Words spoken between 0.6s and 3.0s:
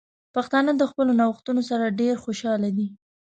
د خپلو نوښتونو سره ډیر خوشحال دي.